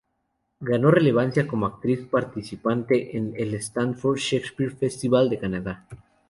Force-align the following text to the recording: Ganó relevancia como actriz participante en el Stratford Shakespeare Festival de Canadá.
Ganó 0.61 0.89
relevancia 0.89 1.47
como 1.47 1.67
actriz 1.67 2.07
participante 2.09 3.15
en 3.15 3.35
el 3.37 3.53
Stratford 3.53 4.17
Shakespeare 4.17 4.71
Festival 4.75 5.29
de 5.29 5.37
Canadá. 5.37 5.87